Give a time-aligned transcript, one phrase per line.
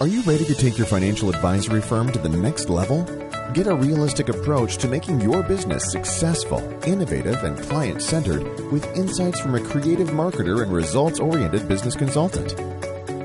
[0.00, 3.02] Are you ready to take your financial advisory firm to the next level?
[3.52, 9.40] Get a realistic approach to making your business successful, innovative, and client centered with insights
[9.40, 12.54] from a creative marketer and results oriented business consultant.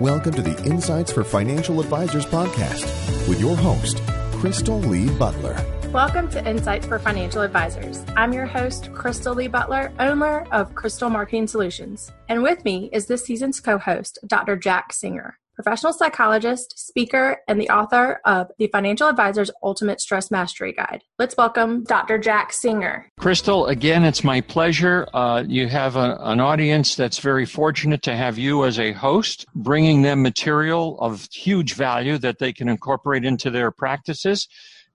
[0.02, 2.88] Welcome to the Insights for Financial Advisors podcast
[3.30, 4.02] with your host,
[4.40, 5.56] Crystal Lee Butler.
[5.92, 8.04] Welcome to Insights for Financial Advisors.
[8.16, 12.12] I'm your host, Crystal Lee Butler, owner of Crystal Marketing Solutions.
[12.28, 14.56] And with me is this season's co host, Dr.
[14.56, 20.74] Jack Singer professional psychologist, speaker, and the author of the Financial Advisor's Ultimate Stress Mastery
[20.74, 21.04] Guide.
[21.20, 22.18] Let's welcome Dr.
[22.18, 23.10] Jack Singer.
[23.20, 25.08] Crystal, again, it's my pleasure.
[25.14, 29.46] Uh, you have a, an audience that's very fortunate to have you as a host,
[29.56, 34.48] bringing them material of huge value that they can incorporate into their practices.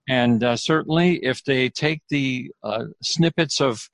[0.08, 3.88] And uh, certainly, if they take the uh, snippets of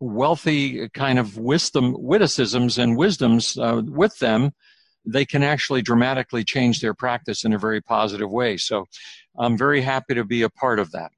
[0.00, 4.52] wealthy kind of wisdom, witticisms and wisdoms uh, with them,
[5.06, 8.56] they can actually dramatically change their practice in a very positive way.
[8.56, 8.86] So
[9.38, 11.10] I'm very happy to be a part of that.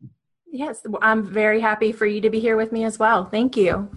[0.50, 3.26] Yes, I'm very happy for you to be here with me as well.
[3.26, 3.90] Thank you.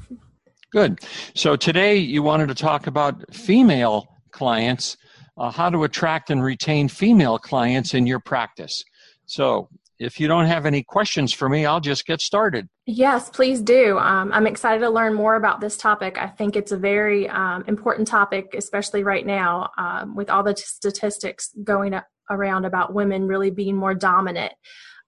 [0.72, 1.00] Good.
[1.34, 4.98] So today you wanted to talk about female clients,
[5.38, 8.84] uh, how to attract and retain female clients in your practice.
[9.26, 12.68] So if you don't have any questions for me, I'll just get started.
[12.86, 14.00] Yes, please do.
[14.00, 16.18] Um, I'm excited to learn more about this topic.
[16.18, 20.54] I think it's a very um, important topic, especially right now um, with all the
[20.54, 24.54] t- statistics going around about women really being more dominant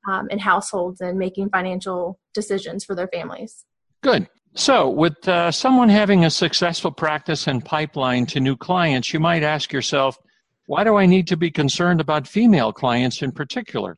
[0.08, 3.64] um, in households and making financial decisions for their families.
[4.02, 4.28] Good.
[4.53, 9.44] So, with uh, someone having a successful practice and pipeline to new clients, you might
[9.44, 10.17] ask yourself,
[10.66, 13.97] why do I need to be concerned about female clients in particular?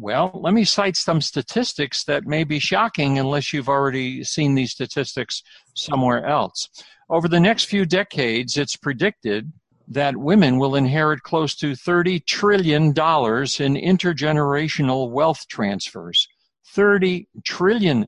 [0.00, 4.70] Well, let me cite some statistics that may be shocking unless you've already seen these
[4.70, 5.42] statistics
[5.74, 6.68] somewhere else.
[7.10, 9.52] Over the next few decades, it's predicted
[9.88, 16.28] that women will inherit close to $30 trillion in intergenerational wealth transfers.
[16.76, 18.06] $30 trillion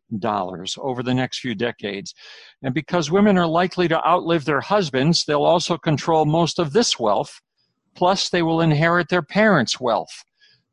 [0.78, 2.14] over the next few decades.
[2.62, 7.00] And because women are likely to outlive their husbands, they'll also control most of this
[7.00, 7.40] wealth.
[7.96, 10.22] Plus, they will inherit their parents' wealth.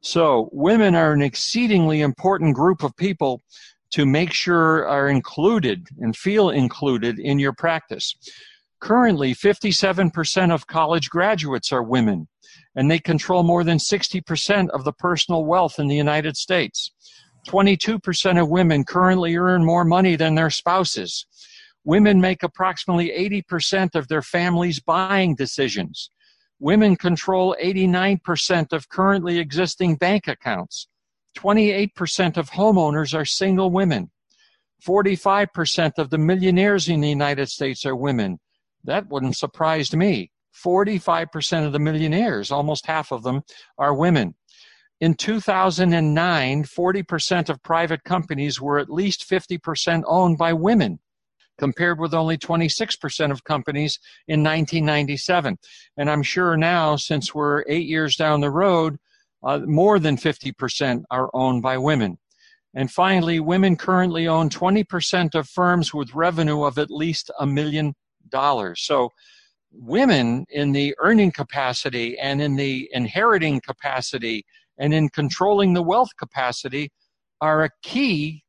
[0.10, 3.44] So, women are an exceedingly important group of people
[3.92, 8.16] to make sure are included and feel included in your practice.
[8.80, 12.30] Currently, 57% of college graduates are women,
[12.74, 16.90] and they control more than 60% of the personal wealth in the United States.
[17.46, 21.26] 22% of women currently earn more money than their spouses.
[21.84, 23.10] Women make approximately
[23.52, 26.12] 80% of their family's buying decisions.
[26.60, 30.88] Women control 89% of currently existing bank accounts.
[31.38, 34.10] 28% of homeowners are single women.
[34.86, 38.40] 45% of the millionaires in the United States are women.
[38.84, 40.32] That wouldn't surprise me.
[40.64, 43.44] 45% of the millionaires, almost half of them,
[43.78, 44.34] are women.
[45.00, 51.00] In 2009, 40% of private companies were at least 50% owned by women
[51.58, 55.58] compared with only 26% of companies in 1997.
[55.98, 58.98] And I'm sure now, since we're eight years down the road,
[59.44, 62.18] uh, more than 50% are owned by women.
[62.76, 67.96] And finally, women currently own 20% of firms with revenue of at least a million
[68.30, 68.84] dollars.
[68.86, 69.10] So,
[69.72, 74.46] women in the earning capacity and in the inheriting capacity
[74.78, 76.90] and in controlling the wealth capacity
[77.42, 78.44] are a key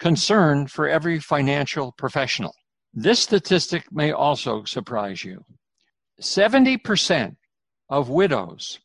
[0.00, 2.54] concern for every financial professional.
[2.92, 5.44] This statistic may also surprise you.
[6.20, 7.36] 70%
[7.88, 8.80] of widows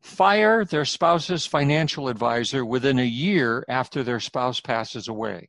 [0.00, 5.48] fire their spouse's financial advisor within a year after their spouse passes away.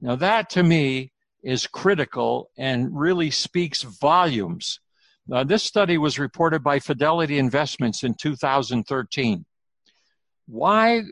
[0.00, 4.80] Now, that to me is critical and really speaks volumes.
[5.26, 9.44] Now, this study was reported by Fidelity Investments in 2013.
[10.46, 11.02] Why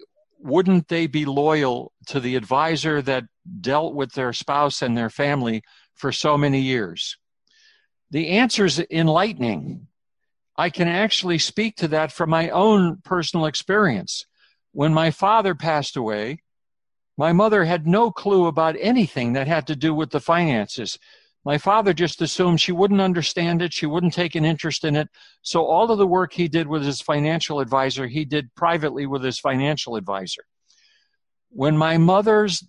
[0.44, 3.25] wouldn't they be loyal to the advisor that
[3.62, 5.62] dealt with their spouse and their family
[5.94, 7.16] for so many years?
[8.10, 9.87] The answer is enlightening.
[10.54, 14.27] I can actually speak to that from my own personal experience.
[14.72, 16.41] When my father passed away,
[17.16, 20.98] my mother had no clue about anything that had to do with the finances.
[21.44, 25.08] My father just assumed she wouldn't understand it, she wouldn't take an interest in it.
[25.42, 29.22] So all of the work he did with his financial advisor, he did privately with
[29.22, 30.44] his financial advisor.
[31.50, 32.64] When my mother's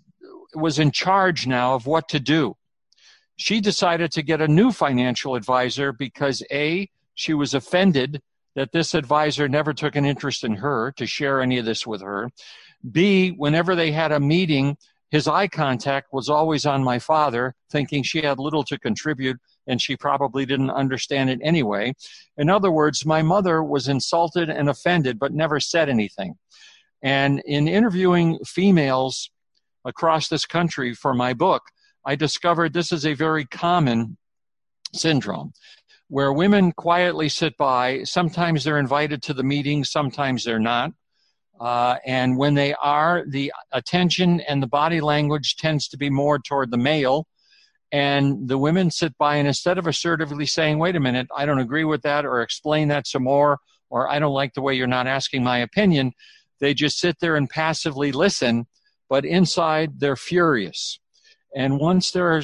[0.54, 2.56] was in charge now of what to do,
[3.38, 8.22] she decided to get a new financial advisor because A, she was offended
[8.56, 12.02] that this advisor never took an interest in her to share any of this with
[12.02, 12.30] her.
[12.90, 14.78] B, whenever they had a meeting,
[15.16, 19.82] his eye contact was always on my father, thinking she had little to contribute and
[19.82, 21.94] she probably didn't understand it anyway.
[22.36, 26.36] In other words, my mother was insulted and offended, but never said anything.
[27.02, 29.32] And in interviewing females
[29.86, 31.64] across this country for my book,
[32.06, 34.18] I discovered this is a very common
[34.94, 35.54] syndrome
[36.10, 38.04] where women quietly sit by.
[38.04, 40.92] Sometimes they're invited to the meetings, sometimes they're not.
[41.60, 46.38] Uh, and when they are, the attention and the body language tends to be more
[46.40, 47.28] toward the male.
[47.92, 51.60] And the women sit by, and instead of assertively saying, wait a minute, I don't
[51.60, 53.60] agree with that, or explain that some more,
[53.90, 56.12] or I don't like the way you're not asking my opinion,
[56.60, 58.66] they just sit there and passively listen,
[59.10, 61.00] but inside they're furious.
[61.56, 62.42] And once their,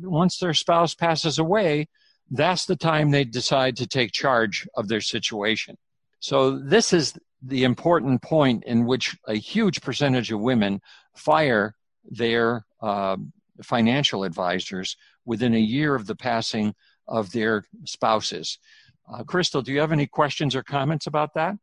[0.00, 1.88] once their spouse passes away,
[2.30, 5.76] that's the time they decide to take charge of their situation.
[6.24, 7.12] So this is
[7.42, 10.80] the important point in which a huge percentage of women
[11.14, 11.76] fire
[12.10, 13.18] their uh,
[13.62, 16.74] financial advisors within a year of the passing
[17.06, 18.58] of their spouses.
[19.06, 21.56] Uh, Crystal, do you have any questions or comments about that?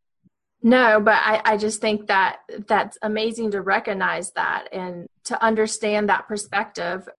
[0.61, 6.09] No, but I, I just think that that's amazing to recognize that and to understand
[6.09, 7.09] that perspective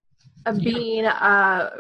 [0.47, 1.73] of being a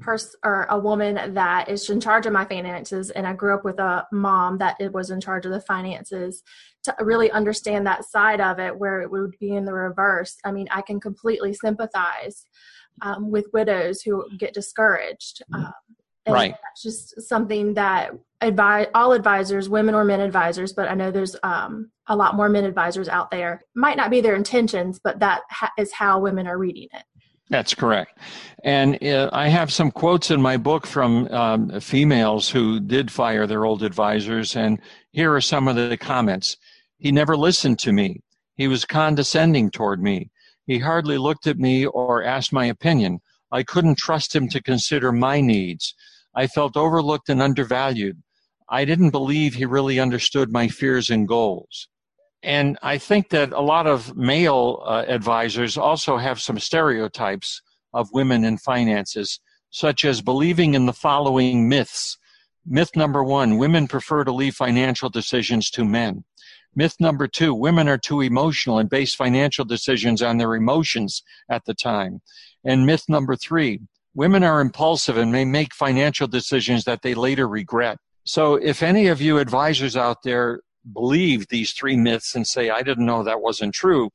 [0.00, 3.64] person or a woman that is in charge of my finances and I grew up
[3.64, 6.42] with a mom that it was in charge of the finances
[6.84, 10.36] to really understand that side of it where it would be in the reverse.
[10.44, 12.44] I mean, I can completely sympathize
[13.02, 15.42] um, with widows who get discouraged.
[15.54, 15.72] Um,
[16.26, 16.52] right.
[16.52, 21.36] That's just something that advise all advisors, women or men advisors, but I know there's
[21.42, 23.62] um, a lot more men advisors out there.
[23.74, 27.02] Might not be their intentions, but that ha- is how women are reading it.
[27.50, 28.18] That's correct.
[28.64, 33.46] And uh, I have some quotes in my book from um, females who did fire
[33.46, 34.54] their old advisors.
[34.56, 34.80] And
[35.12, 36.56] here are some of the comments.
[36.98, 38.22] He never listened to me.
[38.56, 40.30] He was condescending toward me.
[40.66, 43.20] He hardly looked at me or asked my opinion.
[43.50, 45.94] I couldn't trust him to consider my needs.
[46.34, 48.22] I felt overlooked and undervalued.
[48.68, 51.88] I didn't believe he really understood my fears and goals.
[52.42, 57.60] And I think that a lot of male uh, advisors also have some stereotypes
[57.92, 59.40] of women in finances,
[59.70, 62.16] such as believing in the following myths.
[62.64, 66.24] Myth number one women prefer to leave financial decisions to men.
[66.74, 71.64] Myth number two women are too emotional and base financial decisions on their emotions at
[71.64, 72.20] the time.
[72.64, 73.80] And myth number three
[74.14, 77.98] women are impulsive and may make financial decisions that they later regret.
[78.24, 80.60] So, if any of you advisors out there
[80.92, 84.10] believe these three myths and say, I didn't know that wasn't true,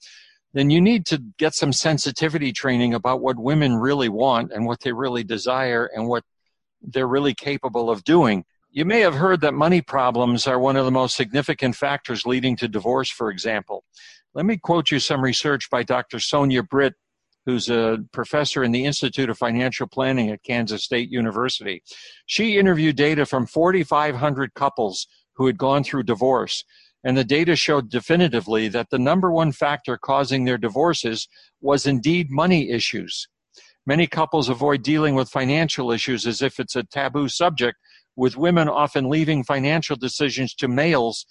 [0.54, 4.82] then you need to get some sensitivity training about what women really want and what
[4.82, 6.24] they really desire and what
[6.82, 8.46] they're really capable of doing.
[8.70, 12.56] You may have heard that money problems are one of the most significant factors leading
[12.58, 13.84] to divorce, for example.
[14.34, 16.20] Let me quote you some research by Dr.
[16.20, 16.96] Sonya Britt,
[17.46, 21.84] who's a professor in the Institute of Financial Planning at Kansas State University.
[22.26, 26.64] She interviewed data from 4,500 couples who had gone through divorce.
[27.04, 31.28] And the data showed definitively that the number one factor causing their divorces
[31.60, 33.28] was indeed money issues.
[33.86, 37.78] Many couples avoid dealing with financial issues as if it's a taboo subject,
[38.16, 41.26] with women often leaving financial decisions to males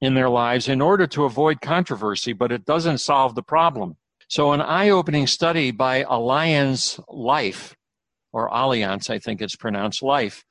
[0.00, 3.96] in their lives in order to avoid controversy, but it doesn't solve the problem.
[4.28, 7.76] So, an eye opening study by Allianz Life,
[8.32, 10.44] or Alliance, I think it's pronounced Life,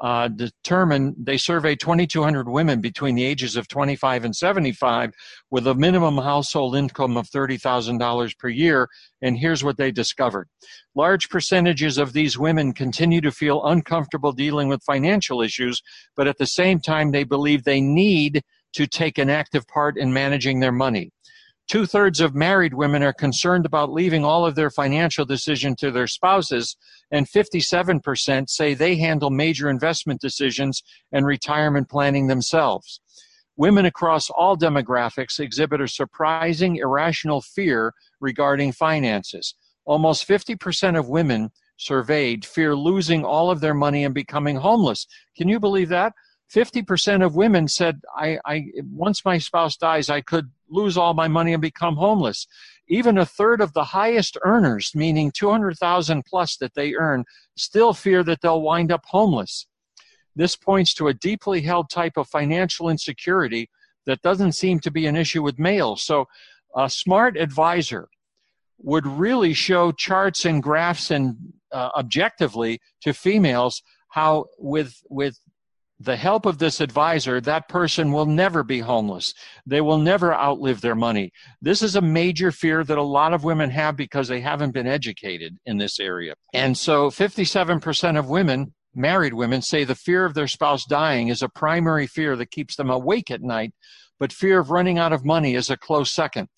[0.00, 5.12] uh, determined they surveyed 2,200 women between the ages of 25 and 75
[5.50, 8.88] with a minimum household income of $30,000 per year.
[9.22, 10.48] And here's what they discovered
[10.94, 15.80] large percentages of these women continue to feel uncomfortable dealing with financial issues,
[16.16, 18.42] but at the same time, they believe they need
[18.74, 21.10] to take an active part in managing their money.
[21.68, 25.90] Two thirds of married women are concerned about leaving all of their financial decision to
[25.90, 26.78] their spouses,
[27.10, 30.82] and 57% say they handle major investment decisions
[31.12, 33.00] and retirement planning themselves.
[33.58, 39.54] Women across all demographics exhibit a surprising irrational fear regarding finances.
[39.84, 45.06] Almost 50% of women surveyed fear losing all of their money and becoming homeless.
[45.36, 46.14] Can you believe that?
[46.54, 51.28] 50% of women said, I, I, once my spouse dies, I could lose all my
[51.28, 52.46] money and become homeless.
[52.88, 57.24] Even a third of the highest earners, meaning 200,000 plus that they earn,
[57.56, 59.66] still fear that they'll wind up homeless.
[60.34, 63.68] This points to a deeply held type of financial insecurity
[64.06, 66.02] that doesn't seem to be an issue with males.
[66.02, 66.28] So
[66.74, 68.08] a smart advisor
[68.78, 71.36] would really show charts and graphs and
[71.72, 75.38] uh, objectively to females how with with
[76.00, 79.34] the help of this advisor, that person will never be homeless.
[79.66, 81.32] They will never outlive their money.
[81.60, 84.86] This is a major fear that a lot of women have because they haven't been
[84.86, 86.34] educated in this area.
[86.54, 91.42] And so 57% of women, married women, say the fear of their spouse dying is
[91.42, 93.72] a primary fear that keeps them awake at night,
[94.20, 96.48] but fear of running out of money is a close second.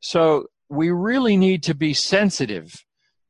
[0.00, 2.72] So we really need to be sensitive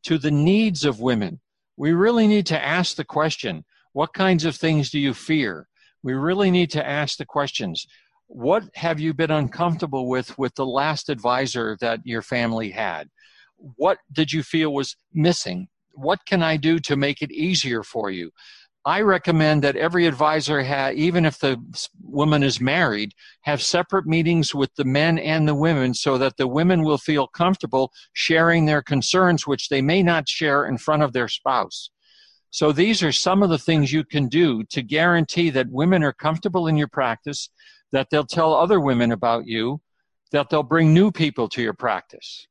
[0.04, 1.40] to the needs of women.
[1.76, 5.68] We really need to ask the question, what kinds of things do you fear?
[6.02, 7.86] We really need to ask the questions.
[8.26, 13.08] What have you been uncomfortable with with the last advisor that your family had?
[13.76, 15.68] What did you feel was missing?
[15.92, 18.30] What can I do to make it easier for you?
[18.86, 21.62] I recommend that every advisor, ha- even if the
[22.02, 26.48] woman is married, have separate meetings with the men and the women so that the
[26.48, 31.12] women will feel comfortable sharing their concerns, which they may not share in front of
[31.12, 31.90] their spouse.
[32.50, 36.12] So these are some of the things you can do to guarantee that women are
[36.12, 37.48] comfortable in your practice,
[37.92, 39.80] that they'll tell other women about you,
[40.32, 42.46] that they'll bring new people to your practice.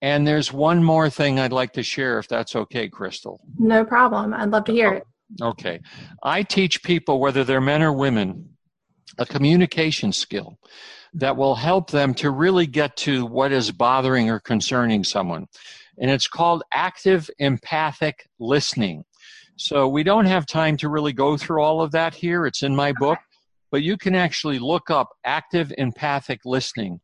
[0.00, 3.40] And there's one more thing I'd like to share, if that's okay, Crystal.
[3.58, 4.32] No problem.
[4.32, 5.06] I'd love to hear it.
[5.42, 5.80] Oh, okay.
[6.22, 8.50] I teach people, whether they're men or women,
[9.18, 10.58] a communication skill
[11.14, 15.46] that will help them to really get to what is bothering or concerning someone.
[15.98, 19.04] And it's called active empathic listening.
[19.60, 22.46] So we don't have time to really go through all of that here.
[22.46, 23.18] It's in my book,
[23.72, 27.00] but you can actually look up active empathic listening.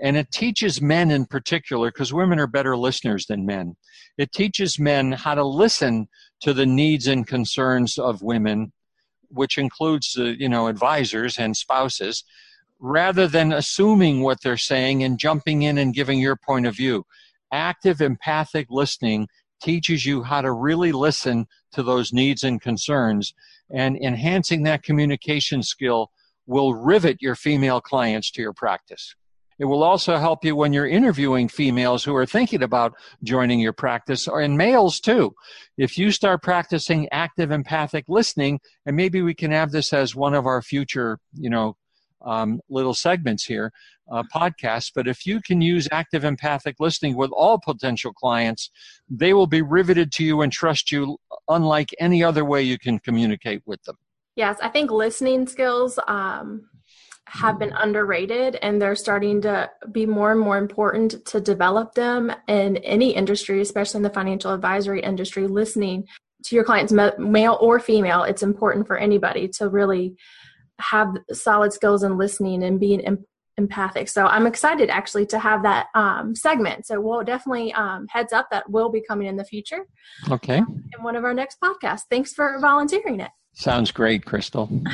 [0.00, 3.74] And it teaches men in particular, because women are better listeners than men.
[4.18, 6.06] It teaches men how to listen
[6.42, 8.72] to the needs and concerns of women,
[9.28, 12.22] which includes, uh, you know, advisors and spouses,
[12.78, 17.04] rather than assuming what they're saying and jumping in and giving your point of view.
[17.50, 19.26] Active empathic listening
[19.60, 23.34] teaches you how to really listen to those needs and concerns,
[23.70, 26.10] and enhancing that communication skill
[26.46, 29.14] will rivet your female clients to your practice.
[29.58, 33.72] It will also help you when you're interviewing females who are thinking about joining your
[33.72, 35.34] practice, or in males too.
[35.78, 40.34] If you start practicing active empathic listening, and maybe we can have this as one
[40.34, 41.76] of our future, you know,
[42.24, 43.72] um, little segments here,
[44.10, 44.90] uh, podcasts.
[44.94, 48.70] But if you can use active empathic listening with all potential clients,
[49.08, 52.98] they will be riveted to you and trust you, unlike any other way you can
[52.98, 53.96] communicate with them.
[54.36, 56.68] Yes, I think listening skills um,
[57.28, 62.32] have been underrated and they're starting to be more and more important to develop them
[62.46, 65.46] in any industry, especially in the financial advisory industry.
[65.46, 66.04] Listening
[66.44, 70.14] to your clients, male or female, it's important for anybody to really
[70.78, 73.00] have solid skills in listening and being
[73.58, 74.08] empathic.
[74.08, 76.86] So I'm excited actually to have that um, segment.
[76.86, 79.86] So we'll definitely um, heads up that will be coming in the future.
[80.30, 80.58] Okay.
[80.58, 82.02] in one of our next podcasts.
[82.10, 83.30] Thanks for volunteering it.
[83.54, 84.68] Sounds great, Crystal.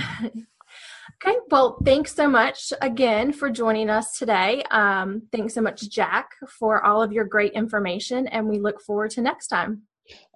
[1.24, 4.64] Okay, well, thanks so much again for joining us today.
[4.72, 9.12] Um, thanks so much, Jack, for all of your great information, and we look forward
[9.12, 9.82] to next time.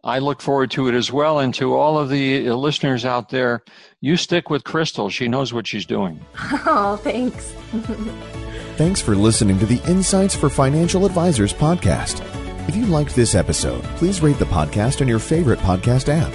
[0.04, 1.38] I look forward to it as well.
[1.40, 3.64] And to all of the uh, listeners out there,
[4.00, 5.10] you stick with Crystal.
[5.10, 6.24] She knows what she's doing.
[6.68, 7.52] Oh, thanks.
[8.76, 12.20] thanks for listening to the Insights for Financial Advisors podcast.
[12.68, 16.32] If you liked this episode, please rate the podcast on your favorite podcast app.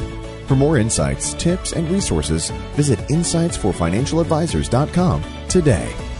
[0.47, 6.10] For more insights, tips, and resources, visit insightsforfinancialadvisors.com today.